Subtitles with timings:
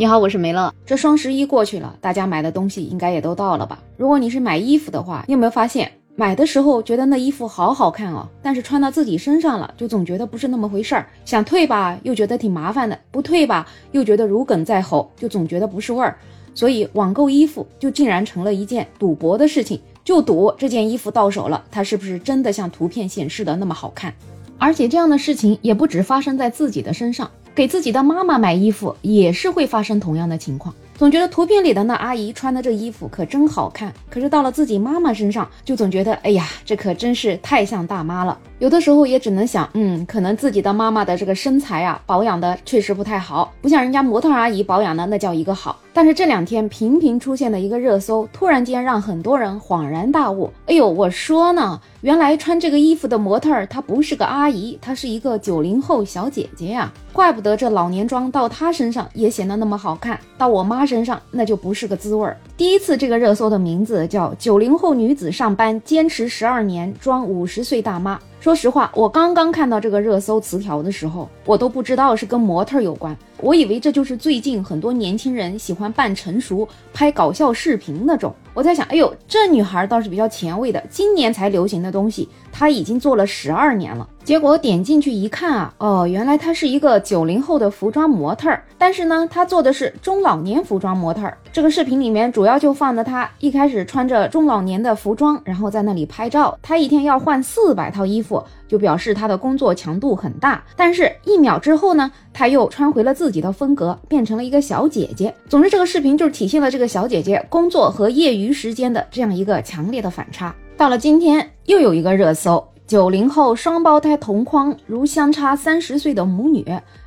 [0.00, 0.74] 你好，我是梅乐。
[0.86, 3.78] 这双十一过去了，大家买的东西应该也都到了吧？
[3.98, 11.06] 如果你是买衣服的话，你有没有发现，买的时候觉得那衣服好好看哦，但是穿到自己身上了，就总觉得不是那么回事儿。
[11.26, 16.16] 想退吧，又觉得挺麻烦的；不退吧，又觉得如鲠在喉，就总觉得不是味儿。
[16.54, 24.14] 所以网购衣服就竟然成了一件赌博的事情，就赌这件衣服到手了，它是不是真的像图片显示的那么好看？
[24.56, 27.30] 而且这样的事情也不止发生在自己的身上。
[27.60, 38.38] 给自己的妈妈买衣服也是会发生同样的情况，总觉得图片里的那阿姨穿的这衣服可真好看，可是到了自己妈妈身上，就总觉得哎呀，这可真是太像大妈了。
[38.60, 45.78] 有的时候也只能想，嗯，可能自己的妈妈的这个身材啊，保养的确实不太好，不像人家模特阿姨保养的那叫一个好。
[45.94, 50.52] 但是这两天频频出现的一个热搜，突然间让很多人恍然大悟。
[50.66, 56.92] 哎呦，我说呢，原来穿这个衣服的模特儿，她不是个阿姨，她是一个九零后小姐姐呀。
[57.14, 62.36] 怪不得这老年妆到她身上也显得那么好看，到我妈身上那就不是个滋味儿。
[62.58, 68.20] 第一次这个热搜的名字叫“九零后女子上班坚持十二年装五十岁大妈”。
[68.40, 73.14] 说实话，我刚刚看到这个热搜词条的时候，我都不知道是跟模特有关。
[73.42, 78.34] 我以为这就是最近很多年轻人喜欢扮成熟、拍搞笑视频那种。
[78.52, 84.08] 我在想，哎呦，这女孩倒是比较前卫的，今年才流行的东西，她已经做了十二年了。
[84.24, 91.38] 结果点进去一看啊，哦，原来她是一个九零后的服装模特儿，但是呢，她做的是中老年服装模特儿。
[91.52, 96.58] 这个视频里面主要就放的她一开始穿着中老年的服装，然后在那里拍照。
[96.60, 100.62] 她一天要换四百套衣服，就表示她的工作强度很大。
[100.76, 105.34] 但是，一秒之后呢，她又穿回了自己的风格，变成了一个小姐姐。
[105.48, 110.54] 总之，这个视频就是体现了这个小姐姐工作和业余时间的这样一个强烈的反差。
[110.76, 112.64] 到了今天，又有一个热搜。
[112.86, 116.64] 九零后双胞胎同框，如相差三十岁的母女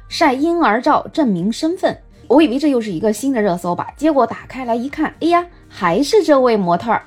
[0.10, 1.98] 晒婴儿照证明身份。
[2.30, 7.04] 我以为这又是一个新的热搜吧，结果打开来一看，哎呀，还是这位模特儿。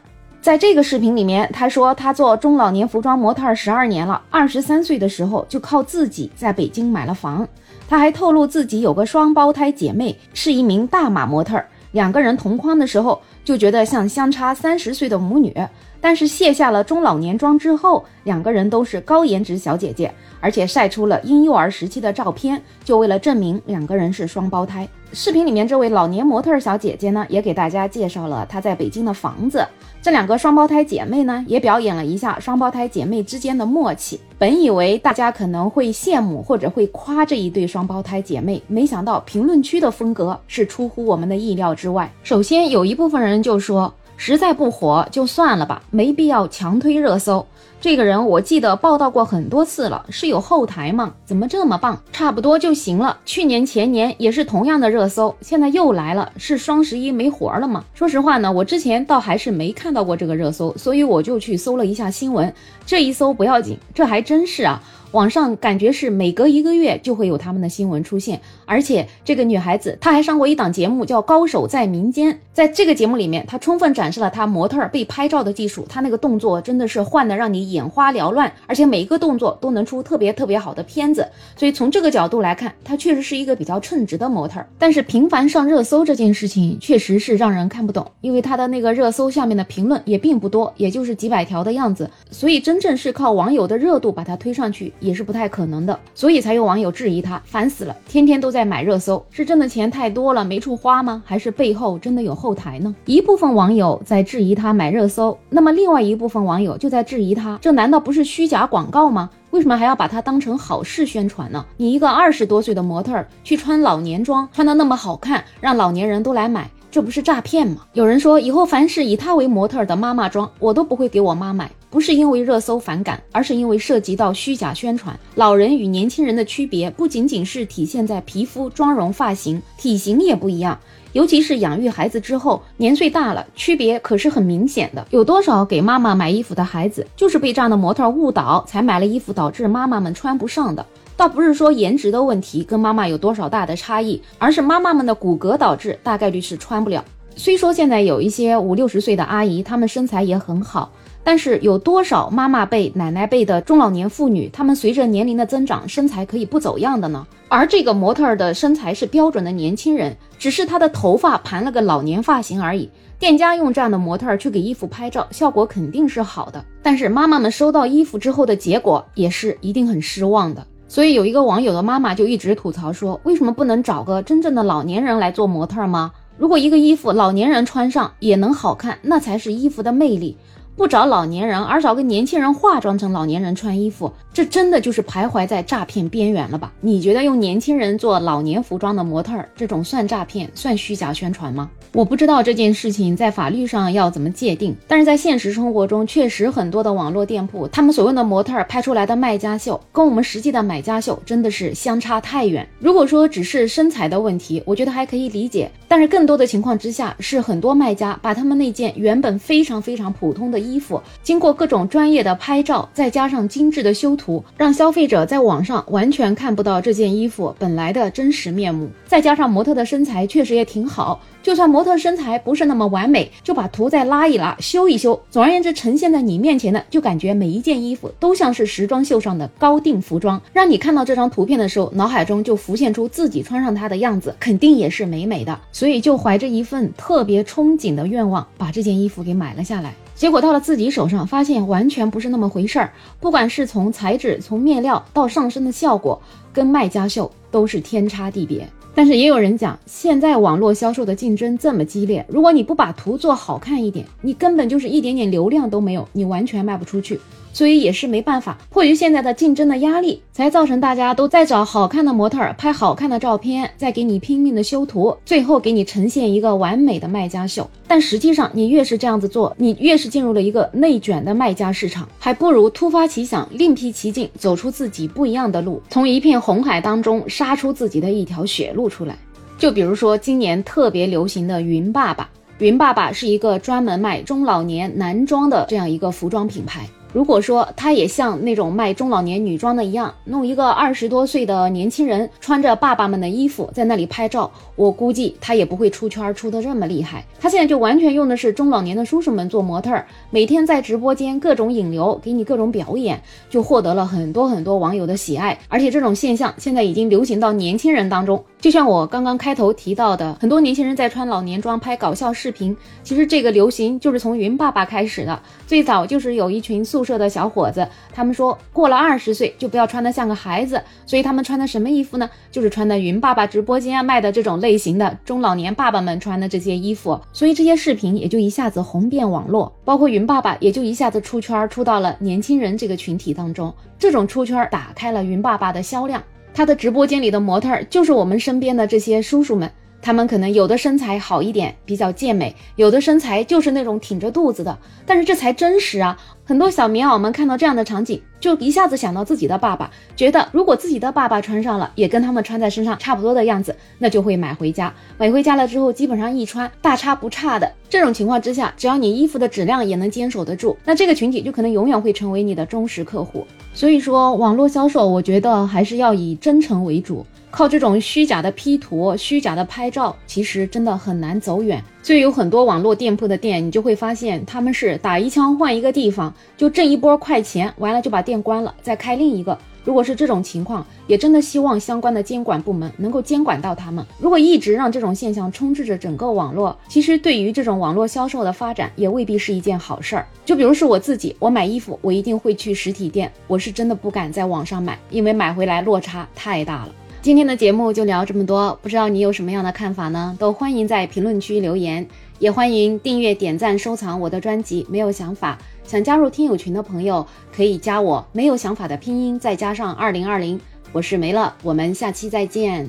[0.47, 7.45] 在这个视频里面，他说他做中老年服装模特十二年了，二十三岁的时候就靠自己在北京买了房。
[7.89, 15.53] 他还透露自己有个双胞胎姐妹，是一名大码模特，两个人同框的时候就觉得像相差三十岁的母女。
[16.01, 24.89] 但是卸下了中老年妆之后，两个人都是高颜值小姐姐，而且晒出了婴幼儿时期的照片，就为了证明两个人是双胞胎。
[25.13, 29.67] 视频里面这位老年模特小姐姐呢，也给大家介绍了她在北京的房子。
[30.03, 34.21] 这两个双胞胎姐妹呢，也表演了一下双胞胎姐妹之间的默契。
[34.39, 42.13] 本以为大家可能会羡慕或者会夸这一对双胞胎姐妹，没想到评论区的风格是出乎我们的意料之外。
[42.23, 43.93] 首先有一部分人就说。
[44.17, 47.47] 实在不火就算了吧，没必要强推热搜。
[47.79, 51.13] 这个人我记得报道过很多次了，是有后台吗？
[51.27, 52.01] 怎么这么棒？
[52.11, 53.19] 差不多就行了。
[53.27, 57.85] 去年前年也是同样的热搜，现在又来了，是双十一没活了吗？
[57.95, 62.53] 说实话呢，我之前倒还是没看到过这个热搜，所以我就去搜了一下新闻。
[62.87, 64.83] 这一搜不要紧，这还真是啊。
[65.13, 84.63] 网上感觉是每隔一个月就会有他们的新闻出现，而且这个女孩子她还上过一档节目叫《高手在民间》，在这个节目里面，她充分展示了她模特被拍照的技术，她那个动作真的是换的让你眼花缭乱，而且每一个动作都能出特别特别好的片子，所以从这个角度来看，她确实是一个比较称职的模特。
[84.79, 94.93] 但是频繁上热搜这件事情确实是让人看不懂，因为她的那个热搜下面的评论也并不多，也就是几百条的样子，所以真正是靠网友的热度把她推上去。
[95.01, 101.23] 也是不太可能的，所以才有网友质疑他烦死了，天天都在买热搜，是挣的钱太多了没处花吗？
[101.25, 102.95] 还是背后真的有后台呢？
[103.05, 109.31] 一部分网友在质疑他买热搜，那么另外一部分网友就在质疑他，这难道不是虚假广告吗？
[109.51, 111.65] 为什么还要把它当成好事宣传呢？
[111.77, 116.71] 你一个二十多岁的模特去穿老年装，穿的那么好看，让老年人都来买。
[116.89, 117.83] 这不是诈骗吗？
[117.93, 125.19] 有人说以后凡是以她为模特的妈妈装，我都不会给我妈买，不是因为热搜反感，而是因为涉及到虚假宣传。
[125.35, 130.79] 老人与年轻人的区别不仅仅是体现在皮肤、妆容、发型，体型也不一样。
[131.13, 135.07] 尤其是养育孩子之后，年岁大了，区别可是很明显的。
[135.11, 140.85] 有多少给妈妈买衣服的孩子，就是被这样的模特误导，才买了衣服，导致妈妈们穿不上的。
[141.17, 147.03] 倒不是说颜值的问题跟妈妈有多少大的差异，而是妈妈们的骨骼导致大概率是穿不了。
[147.39, 150.91] 虽说现在有一些五六十岁的阿姨，她们身材也很好，
[151.23, 157.27] 但是有多少妈妈辈、奶奶辈的中老年妇女，她们随着年龄的增长，身材可以不走样的呢？
[157.49, 162.89] 而这个模特儿的身材是标准的年轻人，只是她的头发盘了个老年发型而已。
[163.19, 170.67] 店家用这样的模特儿去给衣服拍照，效果肯定是好的，但是妈妈们收到衣服之后的结果也是一定很失望的。
[170.89, 176.13] 所以有一个网友的妈妈就一直吐槽说，为什么不能找个真正的老年人来做模特吗？
[176.39, 180.37] 如果一个衣服老年人穿上也能好看，那才是衣服的魅力。
[180.77, 186.71] 不找老年人，而找个年轻人化妆成老年人穿衣服，这真的就是徘徊在诈骗边缘了吧？
[186.83, 191.71] 你觉得用年轻人做老年服装的模特儿，这种算诈骗、算虚假宣传吗？
[191.93, 202.69] 我不知道这件事情在法律上要怎么界定，但是在现实生活中，确实很多的网络店铺，他们所用的模特儿拍出来的卖家秀，跟我们实际的买家秀真的是相差太远。
[202.79, 221.21] 如果说只是身材的问题，我觉得还可以理解，但是更多的情况之下，是很多卖家把他们那件原本非常非常普通的衣服，经过各种专业的拍照，再加上精致的修图，让消费者在网上完全看不到这件衣服本来的真实面目，再加上模特的身材确实也挺好。
[221.43, 225.21] 就算模特身材不是那么完美，就把图再拉一拉、修一修。
[225.31, 235.57] 总而言之，呈现在你面前的，就感觉每一件衣服都像是时装秀上的高定服装，让你看到这张图片的时候，脑海中就浮现出自己穿上它的样子，肯定也是美美的。
[235.71, 239.95] 所以就怀着一份特别憧憬的愿望，把这件衣服给买了下来。
[240.17, 242.91] 结果到了自己手上，发现完全不是那么回事儿。
[243.21, 246.21] 不管是从材质、从面料到上身的效果，
[246.55, 248.67] 跟卖家秀都是天差地别。
[248.95, 257.21] 但是也有人讲，现在网络销售的竞争这么激烈，如果你不把图做好看一点，你根本就是一点点流量都没有，你完全卖不出去。
[257.57, 267.67] 所以也是没办法，迫于现在的竞争的压力，才造成大家都在找好看的模特儿拍好看的照片，再给你拼命的修图，最后给你呈现一个完美的卖家秀。
[267.89, 279.17] 但实际上，你越是这样子做，你越是进入了一个内卷的卖家市场，还不如突发奇想，另辟蹊径，走出自己不一样的路，从一片红海当中杀出自己的一条血路出来。
[279.57, 282.29] 就比如说今年特别流行的云爸爸，
[282.59, 286.87] 云爸爸是一个专门卖中老年男装的这样一个服装品牌。
[287.17, 297.25] 如果说他也像那种卖中老年女装的一样，弄一个二十多岁的年轻人穿着爸爸们的衣服在那里拍照，我估计他也不会出圈出的这么厉害。
[297.41, 299.99] 他现在就完全用的是中老年的叔叔们做模特，
[300.29, 305.59] 每天在直播间各种引流，给你各种表演，就获得了很多很多网友的喜爱。
[305.69, 312.77] 而且这种现象现在已经流行到年轻人当中，就像我刚刚开头提到的，很多年轻人在穿老年装拍搞笑视频。
[313.03, 317.06] 其实这个流行就是从云爸爸开始的，最早就是有一群宿。
[317.07, 322.29] 社的小伙子，他们说过了二十岁就不要穿的像个孩子，所以他们穿的什么衣服呢？
[322.51, 333.73] 就是穿的云爸爸直播间卖的这种类型的中老年爸爸们穿的这些衣服，所以这些视频也就一下子红遍网络，包括云爸爸也就一下子出圈，出到了年轻人这个群体当中。
[333.99, 339.71] 这种出圈打开了云爸爸的销量，他的直播间里的模特就是我们身边的这些叔叔们。
[340.07, 344.79] 他们可能有的身材好一点，比较健美；有的身材就是那种挺着肚子的。
[345.05, 346.17] 但是这才真实啊！
[346.45, 354.95] 很多小棉袄们看到这样的场景，就一下子想到自己的爸爸，觉得如果自己的爸爸穿上了，也跟他们穿在身上差不多的样子，那就会买回家。
[355.19, 357.69] 买回家了之后，基本上一穿大差不差的。
[357.89, 363.45] 这种情况之下，只要你衣服的质量也能坚守得住，那这个群体就可能永远会成为你的忠实客户。
[363.75, 367.27] 所以说，网络销售，我觉得还是要以真诚为主。
[367.51, 371.83] 靠这种虚假的 P 图、虚假的拍照，其实真的很难走远。
[372.03, 379.59] 所以有很多网络店铺的店，你就会发现他们是打一枪换一个地方，就挣一波快钱，完了就把店关了，再开另一个。
[379.85, 384.05] 如果是这种情况，也真的希望相关的监管部门能够监管到他们。
[384.19, 390.27] 如果一直让这种现象充斥着整个网络，其实对于这种网络销售的发展，也未必是一件好事儿。
[390.45, 396.89] 就比如是我自己，我买衣服，我一定会去实体店，我是真的不敢在网上买，因为买回来落差太大了。
[397.27, 400.37] 今天的节目就聊这么多，不知道你有什么样的看法呢？
[400.39, 402.07] 都欢迎在评论区留言，
[402.39, 404.87] 也欢迎订阅、点赞、收藏我的专辑。
[404.89, 410.61] 没有想法，想加入听友群的朋友可以加我，没有想法的拼音再加上二零二零，
[410.93, 412.89] 我是梅乐，我们下期再见。